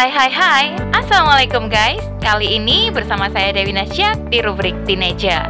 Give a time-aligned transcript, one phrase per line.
[0.00, 0.66] Hai hai hai,
[0.96, 2.00] Assalamualaikum guys.
[2.24, 5.44] Kali ini bersama saya Dewi Nasyak di rubrik Teenager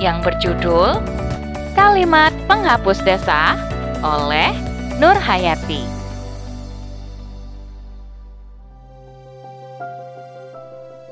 [0.00, 0.96] Yang berjudul
[1.76, 3.52] Kalimat Penghapus Dosa
[4.00, 4.56] oleh
[4.96, 5.84] Nur Hayati.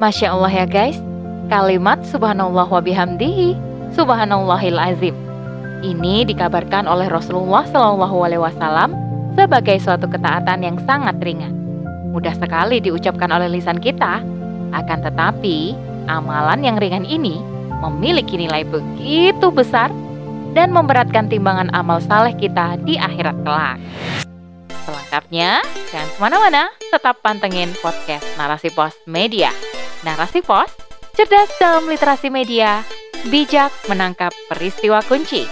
[0.01, 0.97] Masya Allah ya guys.
[1.53, 3.61] Kalimat Subhanallah wa bihamdihi
[3.93, 5.12] Subhanallahil azim.
[5.85, 8.09] Ini dikabarkan oleh Rasulullah SAW
[9.37, 11.60] sebagai suatu ketaatan yang sangat ringan
[12.11, 14.23] mudah sekali diucapkan oleh lisan kita.
[14.71, 15.75] Akan tetapi,
[16.07, 17.39] amalan yang ringan ini
[17.81, 19.91] memiliki nilai begitu besar
[20.53, 23.79] dan memberatkan timbangan amal saleh kita di akhirat kelak.
[24.87, 25.63] Selengkapnya,
[25.95, 29.54] jangan ke mana-mana, tetap pantengin podcast Narasi Pos Media.
[30.03, 30.71] Narasi Pos,
[31.15, 32.83] cerdas dalam literasi media,
[33.31, 35.47] bijak menangkap peristiwa kunci.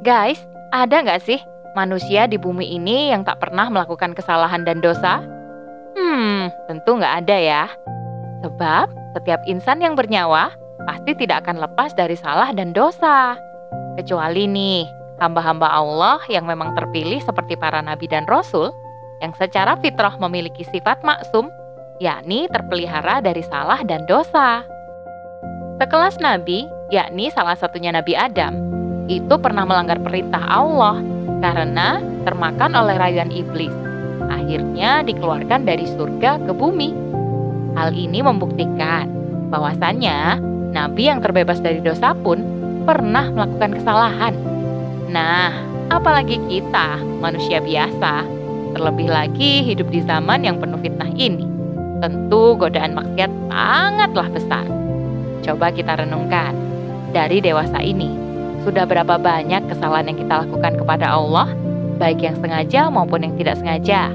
[0.00, 1.40] Guys, ada nggak sih
[1.74, 5.22] manusia di bumi ini yang tak pernah melakukan kesalahan dan dosa?
[5.98, 7.64] Hmm, tentu nggak ada ya.
[8.46, 8.86] Sebab
[9.18, 10.54] setiap insan yang bernyawa
[10.86, 13.36] pasti tidak akan lepas dari salah dan dosa.
[13.98, 14.86] Kecuali nih,
[15.20, 18.72] hamba-hamba Allah yang memang terpilih seperti para nabi dan rasul,
[19.20, 21.52] yang secara fitrah memiliki sifat maksum,
[22.00, 24.64] yakni terpelihara dari salah dan dosa.
[25.76, 31.00] Sekelas nabi, yakni salah satunya Nabi Adam, itu pernah melanggar perintah Allah
[31.40, 33.72] karena termakan oleh rayuan iblis.
[34.28, 36.92] Akhirnya dikeluarkan dari surga ke bumi.
[37.78, 39.08] Hal ini membuktikan
[39.48, 40.42] bahwasannya
[40.74, 42.42] nabi yang terbebas dari dosa pun
[42.84, 44.34] pernah melakukan kesalahan.
[45.10, 45.50] Nah,
[45.90, 48.26] apalagi kita, manusia biasa,
[48.78, 51.46] terlebih lagi hidup di zaman yang penuh fitnah ini.
[52.00, 54.66] Tentu godaan maksiat sangatlah besar.
[55.44, 56.54] Coba kita renungkan,
[57.10, 58.29] dari dewasa ini
[58.60, 61.48] sudah berapa banyak kesalahan yang kita lakukan kepada Allah,
[61.96, 64.12] baik yang sengaja maupun yang tidak sengaja?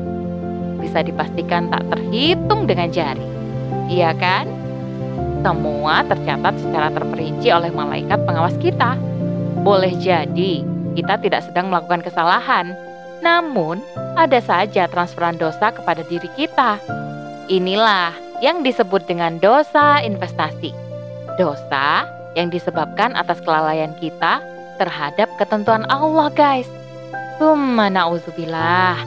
[0.82, 3.26] Bisa dipastikan tak terhitung dengan jari.
[3.90, 4.46] Iya kan?
[5.42, 8.98] Semua tercatat secara terperinci oleh malaikat pengawas kita.
[9.62, 10.62] Boleh jadi
[10.94, 12.74] kita tidak sedang melakukan kesalahan,
[13.22, 13.82] namun
[14.14, 16.78] ada saja transferan dosa kepada diri kita.
[17.50, 20.74] Inilah yang disebut dengan dosa investasi.
[21.38, 24.44] Dosa yang disebabkan atas kelalaian kita
[24.76, 26.68] terhadap ketentuan Allah, guys.
[27.40, 29.00] Summa na'udzubillah.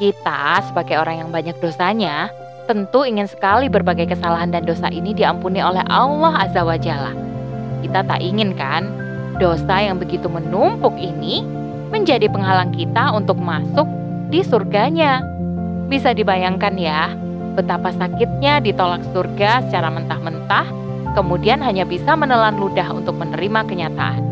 [0.00, 2.32] Kita sebagai orang yang banyak dosanya,
[2.64, 7.12] tentu ingin sekali berbagai kesalahan dan dosa ini diampuni oleh Allah Azza wa Jalla.
[7.84, 8.88] Kita tak ingin kan
[9.36, 11.44] dosa yang begitu menumpuk ini
[11.92, 13.88] menjadi penghalang kita untuk masuk
[14.32, 15.20] di surganya.
[15.90, 17.12] Bisa dibayangkan ya,
[17.58, 24.22] betapa sakitnya ditolak surga secara mentah-mentah kemudian hanya bisa menelan ludah untuk menerima kenyataan.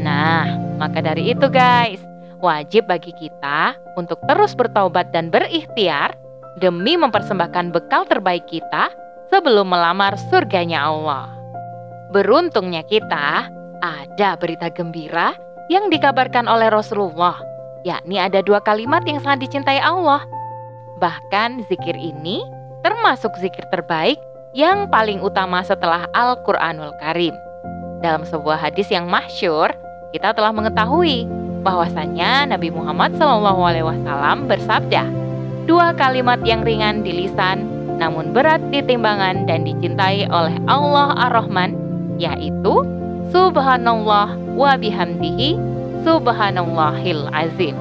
[0.00, 0.46] Nah,
[0.80, 2.00] maka dari itu guys,
[2.40, 6.16] wajib bagi kita untuk terus bertaubat dan berikhtiar
[6.58, 8.90] demi mempersembahkan bekal terbaik kita
[9.30, 11.30] sebelum melamar surganya Allah.
[12.10, 13.46] Beruntungnya kita,
[13.80, 15.36] ada berita gembira
[15.70, 17.38] yang dikabarkan oleh Rasulullah,
[17.86, 20.26] yakni ada dua kalimat yang sangat dicintai Allah.
[20.98, 22.42] Bahkan zikir ini
[22.82, 24.18] termasuk zikir terbaik
[24.50, 27.34] yang paling utama setelah Al-Quranul Karim.
[28.02, 29.70] Dalam sebuah hadis yang masyur,
[30.10, 31.28] kita telah mengetahui
[31.62, 35.06] bahwasannya Nabi Muhammad SAW bersabda,
[35.70, 37.62] dua kalimat yang ringan di lisan,
[38.00, 41.76] namun berat di timbangan dan dicintai oleh Allah Ar-Rahman,
[42.18, 42.82] yaitu
[43.30, 45.54] Subhanallah wa bihamdihi
[46.02, 47.78] Subhanallahil Azim.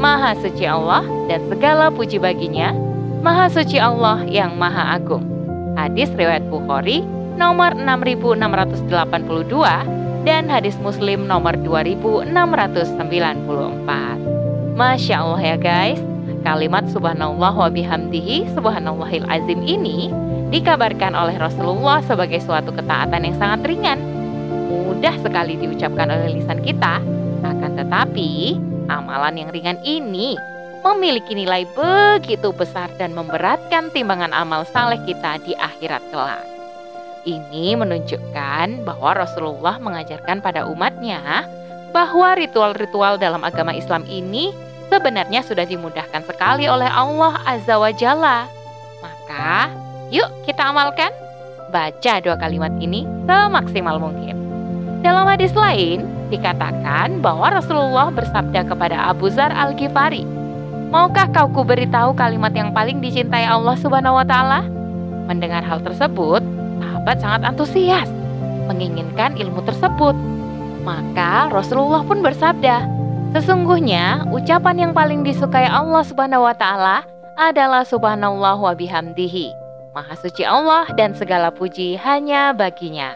[0.00, 2.72] Maha suci Allah dan segala puji baginya,
[3.20, 5.29] Maha suci Allah yang Maha Agung.
[5.80, 7.00] Hadis riwayat Bukhari
[7.40, 8.84] nomor 6682
[10.28, 12.28] dan hadis Muslim nomor 2694.
[14.76, 15.96] Masya Allah ya guys,
[16.44, 20.12] kalimat subhanallah wa bihamdihi subhanallahil azim ini
[20.52, 24.04] dikabarkan oleh Rasulullah sebagai suatu ketaatan yang sangat ringan.
[24.68, 27.00] Mudah sekali diucapkan oleh lisan kita,
[27.40, 28.52] akan tetapi
[28.92, 30.36] amalan yang ringan ini
[30.80, 36.44] memiliki nilai begitu besar dan memberatkan timbangan amal saleh kita di akhirat kelak.
[37.28, 41.44] Ini menunjukkan bahwa Rasulullah mengajarkan pada umatnya
[41.92, 44.56] bahwa ritual-ritual dalam agama Islam ini
[44.88, 48.48] sebenarnya sudah dimudahkan sekali oleh Allah Azza wa Jalla.
[49.04, 49.68] Maka,
[50.08, 51.12] yuk kita amalkan.
[51.70, 54.34] Baca dua kalimat ini semaksimal mungkin.
[55.04, 56.02] Dalam hadis lain,
[56.34, 60.39] dikatakan bahwa Rasulullah bersabda kepada Abu Zar Al-Ghifari,
[60.90, 64.66] Maukah kau kuberitahu kalimat yang paling dicintai Allah Subhanahu wa taala?
[65.30, 66.42] Mendengar hal tersebut,
[66.82, 68.10] sahabat sangat antusias,
[68.66, 70.18] menginginkan ilmu tersebut.
[70.82, 72.90] Maka Rasulullah pun bersabda,
[73.30, 77.06] Sesungguhnya ucapan yang paling disukai Allah Subhanahu wa taala
[77.38, 79.54] adalah subhanallah wa bihamdihi.
[79.94, 83.14] Maha suci Allah dan segala puji hanya baginya.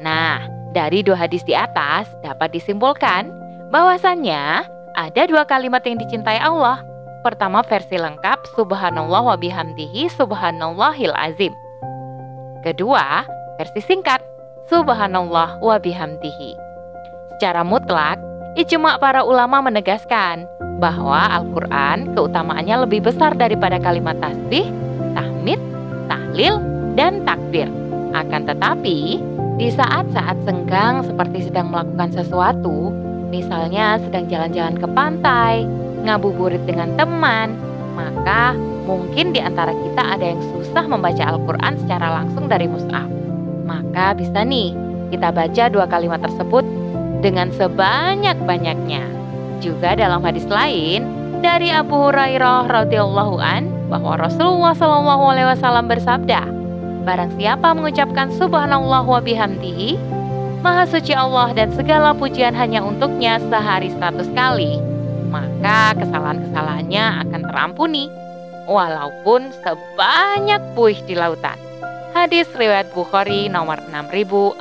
[0.00, 0.40] Nah,
[0.72, 3.28] dari dua hadis di atas dapat disimpulkan
[3.68, 4.64] bahwasannya
[4.96, 6.89] ada dua kalimat yang dicintai Allah.
[7.20, 11.52] Pertama versi lengkap subhanallah wa bihamdihi subhanallahil azim.
[12.64, 13.28] Kedua,
[13.60, 14.24] versi singkat
[14.72, 16.56] subhanallah wa bihamdihi.
[17.36, 18.16] Secara mutlak,
[18.56, 20.48] ijma para ulama menegaskan
[20.80, 24.72] bahwa Al-Qur'an keutamaannya lebih besar daripada kalimat tasbih,
[25.12, 25.60] tahmid,
[26.08, 26.56] tahlil,
[26.96, 27.68] dan takbir.
[28.16, 29.20] Akan tetapi,
[29.60, 32.88] di saat-saat senggang seperti sedang melakukan sesuatu,
[33.28, 35.68] misalnya sedang jalan-jalan ke pantai,
[36.04, 37.56] ngabuburit dengan teman,
[37.94, 38.56] maka
[38.88, 43.06] mungkin di antara kita ada yang susah membaca Al-Quran secara langsung dari mushaf.
[43.68, 44.74] Maka bisa nih
[45.14, 46.62] kita baca dua kalimat tersebut
[47.20, 49.04] dengan sebanyak-banyaknya.
[49.60, 51.04] Juga dalam hadis lain
[51.44, 55.52] dari Abu Hurairah radhiyallahu an bahwa Rasulullah shallallahu alaihi
[55.88, 56.40] bersabda,
[57.00, 59.96] Barang siapa mengucapkan subhanallah wa bihamdihi,
[60.60, 64.76] Maha suci Allah dan segala pujian hanya untuknya sehari seratus kali,
[65.30, 68.10] maka kesalahan-kesalahannya akan terampuni,
[68.66, 71.56] walaupun sebanyak buih di lautan.
[72.10, 74.58] Hadis riwayat Bukhari nomor 6405.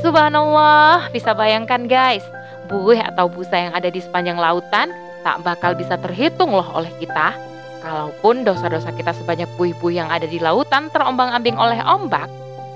[0.00, 2.22] Subhanallah, bisa bayangkan guys,
[2.70, 4.94] buih atau busa yang ada di sepanjang lautan
[5.26, 7.34] tak bakal bisa terhitung loh oleh kita
[7.86, 12.26] Kalaupun dosa-dosa kita sebanyak buih-buih yang ada di lautan terombang-ambing oleh ombak,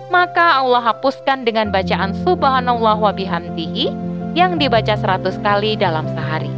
[0.07, 3.91] maka Allah hapuskan dengan bacaan subhanallah wa bihamdihi
[4.35, 6.51] yang dibaca seratus kali dalam sehari.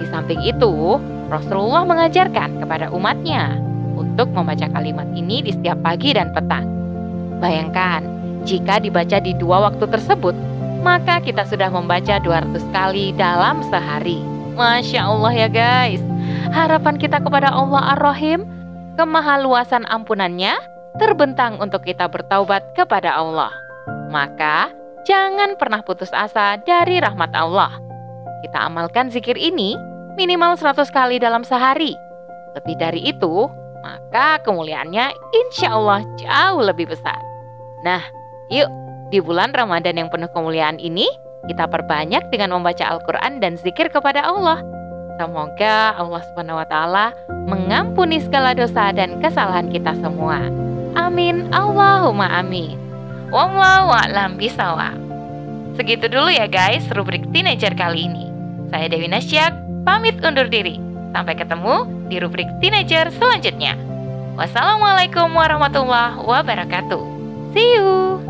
[0.00, 1.00] Di samping itu,
[1.32, 3.56] Rasulullah mengajarkan kepada umatnya
[3.96, 6.68] untuk membaca kalimat ini di setiap pagi dan petang.
[7.40, 8.04] Bayangkan,
[8.46, 10.36] jika dibaca di dua waktu tersebut,
[10.86, 14.22] maka kita sudah membaca 200 kali dalam sehari.
[14.54, 15.98] Masya Allah ya guys.
[16.54, 18.46] Harapan kita kepada Allah Ar-Rahim,
[18.94, 20.54] kemahaluasan ampunannya
[20.96, 23.50] terbentang untuk kita bertaubat kepada Allah.
[24.08, 24.70] Maka
[25.06, 27.78] jangan pernah putus asa dari rahmat Allah.
[28.42, 29.78] Kita amalkan zikir ini
[30.18, 31.94] minimal 100 kali dalam sehari.
[32.58, 33.46] Lebih dari itu,
[33.80, 35.14] maka kemuliaannya
[35.46, 37.16] insya Allah jauh lebih besar.
[37.86, 38.02] Nah,
[38.50, 38.68] yuk
[39.14, 41.06] di bulan Ramadan yang penuh kemuliaan ini,
[41.46, 44.60] kita perbanyak dengan membaca Al-Quran dan zikir kepada Allah.
[45.16, 46.22] Semoga Allah
[46.68, 47.06] taala
[47.48, 50.44] mengampuni segala dosa dan kesalahan kita semua.
[50.92, 51.48] Amin.
[51.56, 52.85] Allahumma amin.
[53.30, 54.96] Wallahu a'lam bisawab.
[55.74, 58.30] Segitu dulu ya guys rubrik teenager kali ini.
[58.72, 59.52] Saya Dewi Nasyak,
[59.84, 60.80] pamit undur diri.
[61.12, 63.76] Sampai ketemu di rubrik teenager selanjutnya.
[64.36, 67.02] Wassalamualaikum warahmatullahi wabarakatuh.
[67.56, 68.25] See you.